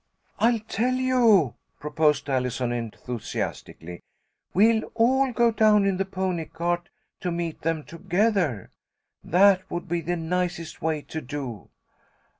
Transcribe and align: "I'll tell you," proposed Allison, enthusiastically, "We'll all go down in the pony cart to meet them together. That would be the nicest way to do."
"I'll 0.39 0.57
tell 0.61 0.95
you," 0.95 1.53
proposed 1.79 2.27
Allison, 2.27 2.71
enthusiastically, 2.71 4.01
"We'll 4.51 4.81
all 4.95 5.31
go 5.31 5.51
down 5.51 5.85
in 5.85 5.97
the 5.97 6.05
pony 6.05 6.45
cart 6.45 6.89
to 7.19 7.29
meet 7.29 7.61
them 7.61 7.83
together. 7.83 8.71
That 9.23 9.69
would 9.69 9.87
be 9.87 10.01
the 10.01 10.17
nicest 10.17 10.81
way 10.81 11.03
to 11.03 11.21
do." 11.21 11.69